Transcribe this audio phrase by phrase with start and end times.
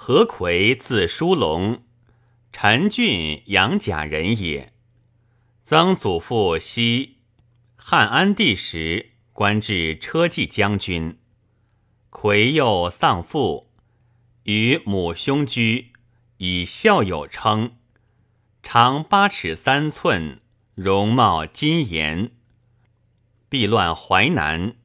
[0.00, 1.82] 何魁字叔龙，
[2.52, 4.72] 陈郡杨贾人也。
[5.64, 7.16] 曾祖父西，
[7.74, 11.18] 汉安帝时官至车骑将军。
[12.10, 13.72] 魁幼丧父，
[14.44, 15.92] 与母兄居，
[16.36, 17.72] 以孝友称。
[18.62, 20.40] 长八尺三寸，
[20.76, 22.30] 容貌金颜。
[23.48, 24.76] 避乱淮南，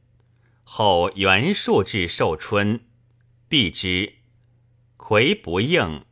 [0.63, 2.81] 后袁术至寿春，
[3.47, 4.15] 避之。
[5.05, 6.05] 魁不应，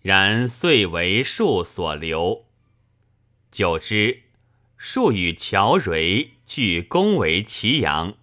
[0.00, 2.46] 然遂为树所留。
[3.50, 4.22] 久之，
[4.78, 8.14] 树与乔蕤俱攻为祁阳，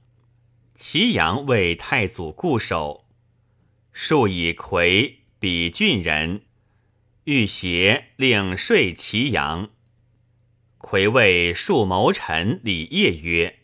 [0.74, 3.06] 祁阳为太祖固守。
[3.94, 6.46] 树以魁比郡人。
[7.26, 9.70] 欲挟令说祁阳，
[10.80, 13.60] 魁谓树谋臣李业曰：“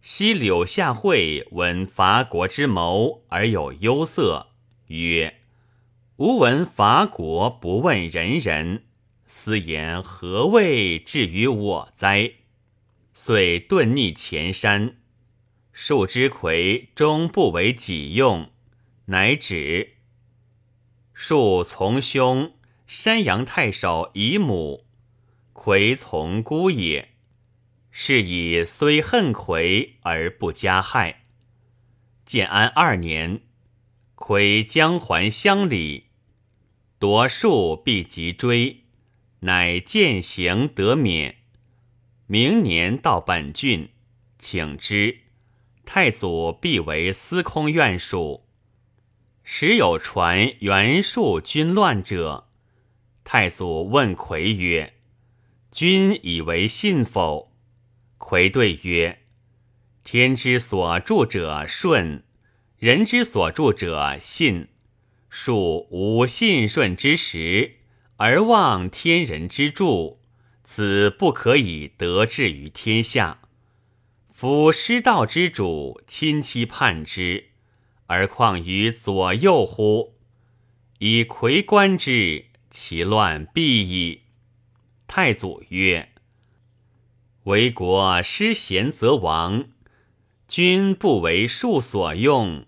[0.00, 4.52] 昔柳下惠闻伐国之谋而有忧色，
[4.86, 5.36] 曰
[6.20, 8.82] ：‘吾闻伐国不问人人，
[9.26, 12.32] 斯言何谓至于我哉？’
[13.14, 14.98] 遂遁匿前山。
[15.72, 18.50] 数之魁终不为己用，
[19.06, 19.94] 乃止。
[21.14, 22.52] 树从兄。”
[22.86, 24.84] 山阳太守以母，
[25.54, 27.14] 魁从姑也。
[27.90, 31.24] 是以虽恨魁而不加害。
[32.26, 33.40] 建安二年，
[34.14, 36.08] 魁将还乡里，
[37.00, 38.80] 夺数必急追，
[39.38, 41.36] 乃践行得免。
[42.26, 43.88] 明年到本郡，
[44.38, 45.20] 请之。
[45.86, 48.44] 太祖必为司空院属。
[49.42, 52.48] 时有传袁术军乱者。
[53.24, 54.92] 太祖问魁曰
[55.72, 57.50] ：“君以为信否？”
[58.18, 59.22] 魁对曰
[60.04, 62.22] ：“天之所助者顺，
[62.76, 64.68] 人之所助者信。
[65.30, 67.76] 庶无信顺之时，
[68.16, 70.20] 而望天人之助，
[70.62, 73.40] 此不可以得志于天下。
[74.28, 77.50] 夫失道之主，亲戚叛之，
[78.06, 80.16] 而况于左右乎？
[80.98, 84.20] 以魁观之。”其乱必矣。
[85.08, 86.10] 太祖曰
[87.42, 89.70] ：“为国失贤则亡，
[90.46, 92.64] 君不为庶所用，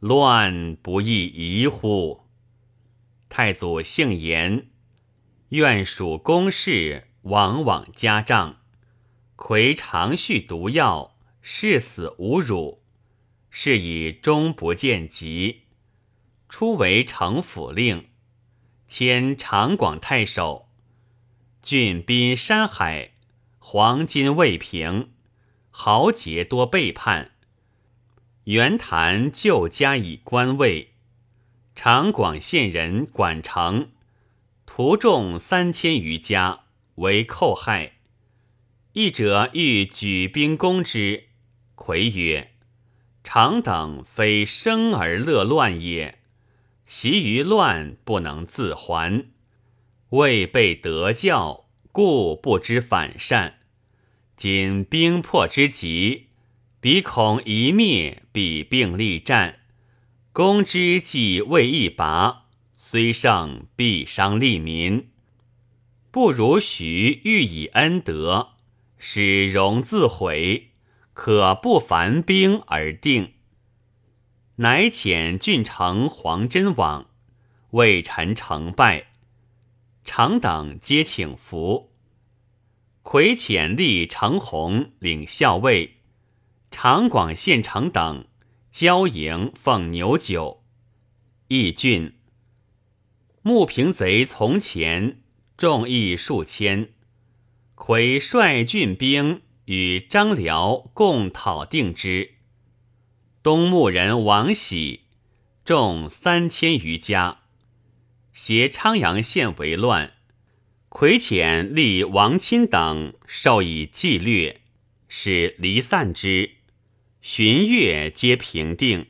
[0.00, 2.24] 乱不亦宜乎？”
[3.28, 4.70] 太祖姓严，
[5.50, 8.60] 愿属公事往往加杖。
[9.36, 12.82] 魁常续毒药，视死无辱，
[13.50, 15.64] 是以终不见疾。
[16.48, 18.08] 初为城府令。
[18.88, 20.70] 迁长广太守，
[21.62, 23.12] 郡滨山海，
[23.58, 25.12] 黄金未平，
[25.70, 27.32] 豪杰多背叛。
[28.48, 30.92] 袁谭就加以官位。
[31.74, 33.90] 长广县人管城，
[34.64, 36.60] 徒众三千余家，
[36.94, 37.98] 为寇害。
[38.94, 41.24] 一者欲举兵攻之，
[41.74, 42.52] 魁曰
[43.22, 46.20] ：“常等非生而乐乱也。”
[46.86, 49.26] 习于乱，不能自还，
[50.08, 53.58] 未被德教，故不知反善。
[54.34, 56.27] 今兵破之急，
[56.80, 59.58] 彼恐一灭，必并力战。
[60.32, 65.08] 攻之既未一拔，虽胜必伤利民。
[66.12, 68.50] 不如许欲以恩德，
[68.96, 70.68] 使荣自毁，
[71.12, 73.32] 可不烦兵而定。
[74.56, 77.10] 乃遣郡丞黄真往，
[77.70, 79.08] 谓臣成败，
[80.04, 81.92] 常等皆请服。
[83.02, 85.97] 魁遣吏程弘领校尉，
[86.70, 88.26] 长广县城等
[88.70, 90.64] 交营奉牛酒。
[91.48, 92.14] 义郡
[93.42, 95.22] 穆平贼从前，
[95.56, 96.90] 众义数千。
[97.74, 102.34] 魁率郡兵与张辽共讨定之。
[103.42, 105.04] 东牧人王喜，
[105.64, 107.42] 众三千余家，
[108.32, 110.12] 携昌阳县为乱。
[110.90, 114.58] 魁遣立王钦等授以纪律，
[115.08, 116.57] 使离散之。
[117.30, 119.08] 旬月皆平定。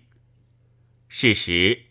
[1.07, 1.83] 是时，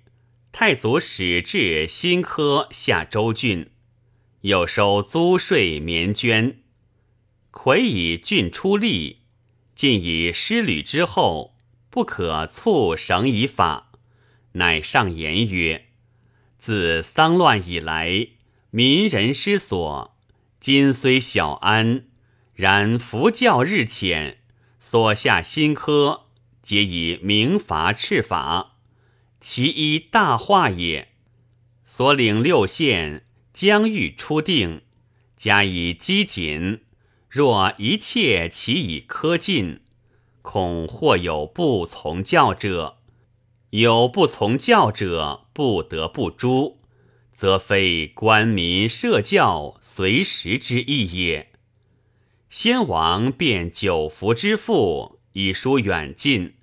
[0.52, 3.70] 太祖始置新科下州郡，
[4.42, 6.60] 又收租税绵捐。
[7.50, 9.22] 魁以郡出力，
[9.74, 11.56] 尽以失旅之后。
[11.90, 13.94] 不可促绳以法，
[14.52, 15.86] 乃上言曰
[16.60, 18.28] ：“自丧乱以来，
[18.72, 20.18] 民人失所。
[20.60, 22.08] 今虽小安，
[22.54, 24.37] 然佛教日浅，
[24.90, 26.28] 所下新科
[26.64, 28.78] 皆以明罚赤法，
[29.42, 31.10] 其一大化也。
[31.84, 34.84] 所领六县将欲初定，
[35.36, 36.84] 加以积谨。
[37.28, 39.82] 若一切其以苛尽，
[40.42, 43.00] 恐或有不从教者。
[43.72, 46.78] 有不从教者，不得不诛，
[47.34, 51.47] 则非官民社教随时之意也。
[52.50, 56.54] 先王便九服之父，以疏远近；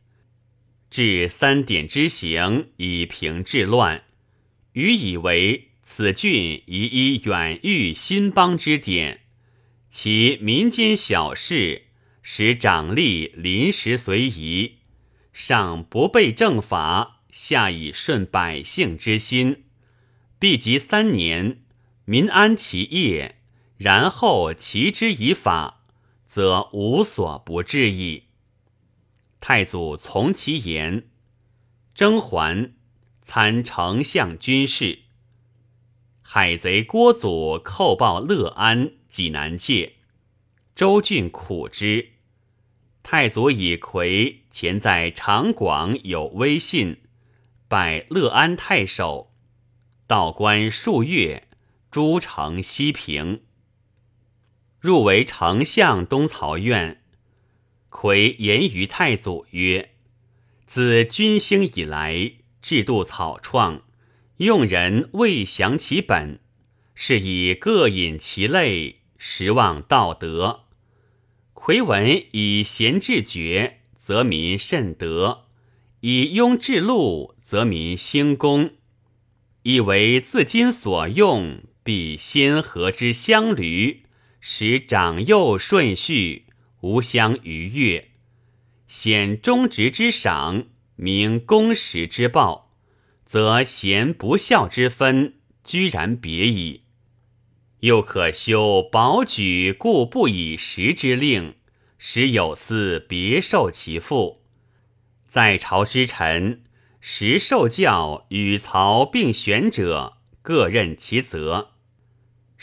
[0.90, 4.04] 治三典之行，以平治乱。
[4.72, 9.20] 予以为此郡宜依远遇新邦之典。
[9.90, 11.82] 其民间小事，
[12.22, 14.78] 使长吏临时随宜，
[15.32, 19.64] 上不备正法，下以顺百姓之心，
[20.38, 21.62] 必及三年，
[22.06, 23.42] 民安其业，
[23.84, 25.82] 然后齐之以法，
[26.24, 28.28] 则无所不至矣。
[29.40, 31.10] 太祖从其言，
[31.94, 32.72] 征还，
[33.20, 35.00] 参丞相军事。
[36.22, 38.92] 海贼郭祖叩报乐安。
[39.10, 39.96] 济南界，
[40.74, 42.12] 周郡苦之。
[43.02, 47.02] 太祖以魁前在长广有威信，
[47.68, 49.34] 拜乐安太守，
[50.06, 51.46] 道官数月，
[51.90, 53.42] 诸城西平。
[54.84, 57.00] 入为丞相东曹院。
[57.88, 59.92] 魁言于太祖曰
[60.68, 63.80] ：“自君兴以来，制度草创，
[64.36, 66.38] 用人未详其本，
[66.94, 70.64] 是以各引其类。”实望道德，
[71.54, 75.46] 魁文以贤治绝，则民甚德；
[76.00, 78.72] 以庸治禄，则民兴功。
[79.62, 84.03] 以为自今所用，必先和之相驴，
[84.46, 86.44] 使长幼顺序，
[86.82, 88.10] 无相逾越。
[88.86, 92.70] 显忠直之赏，明公实之报，
[93.24, 96.82] 则贤不孝之分，居然别矣。
[97.80, 101.54] 又可修保举故不以时之令，
[101.96, 104.44] 使有司别受其父。
[105.26, 106.62] 在朝之臣，
[107.00, 111.70] 时受教与曹并选者，各任其责。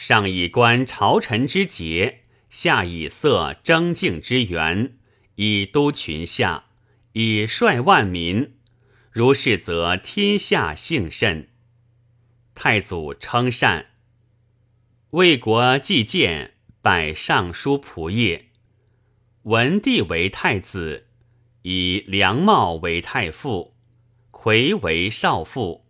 [0.01, 4.98] 上以观朝臣之节，下以色征敬之源，
[5.36, 6.65] 以督群下，
[7.12, 8.56] 以率万民。
[9.12, 11.50] 如是，则天下幸甚。
[12.56, 13.92] 太祖称善。
[15.12, 18.45] 魏国季建拜尚书仆射，
[19.44, 21.09] 文帝为太子，
[21.62, 23.75] 以梁茂为太傅，
[24.31, 25.86] 魁为少傅，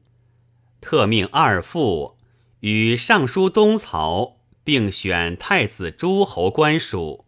[0.82, 2.18] 特命二父
[2.62, 7.26] 与尚书东曹并选太子诸侯官属。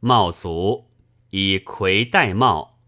[0.00, 0.86] 茂卒，
[1.30, 2.80] 以魁代茂。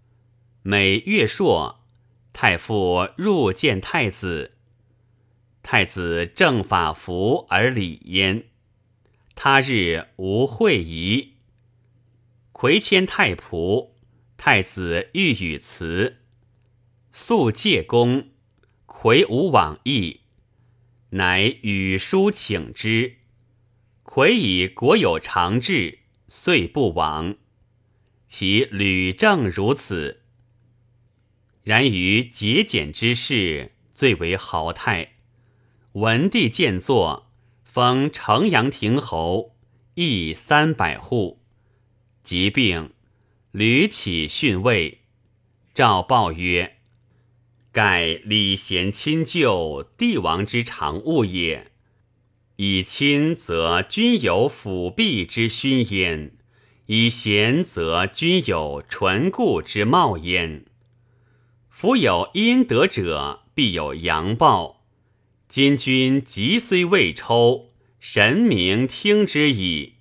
[0.62, 1.84] 每月朔，
[2.32, 4.56] 太傅入见太子。
[5.62, 8.46] 太子正法服而礼焉。
[9.36, 11.34] 他日无会仪。
[12.50, 13.90] 魁迁太仆，
[14.36, 16.16] 太子欲与辞，
[17.12, 18.30] 素戒公，
[18.86, 20.22] 魁无往意，
[21.14, 23.18] 乃与书请之。
[24.02, 27.36] 魁以国有常志，遂不往。
[28.26, 30.22] 其屡政如此。
[31.62, 35.12] 然于节俭之事，最为豪泰。
[35.92, 37.30] 文帝见作，
[37.62, 39.54] 封城阳亭侯，
[39.94, 41.44] 邑三百户。
[42.24, 42.92] 疾病，
[43.52, 45.02] 屡起训位。
[45.72, 46.78] 诏报曰
[47.74, 51.72] ：“盖礼贤亲旧，帝王之常务也。
[52.54, 56.30] 以亲则君有辅弼之勋焉；
[56.86, 60.64] 以贤则君有纯固之貌焉。
[61.68, 64.84] 夫有阴德者，必有阳报。”
[65.50, 69.94] 今君疾虽未抽，神明听之矣。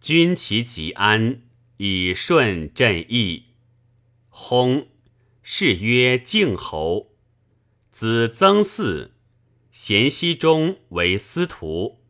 [0.00, 1.42] 君其疾安，
[1.78, 3.46] 以顺朕意。
[4.28, 4.86] 轰，
[5.42, 7.12] 是曰敬侯。
[7.90, 9.10] 子曾嗣，
[9.70, 12.01] 咸熙中为司徒。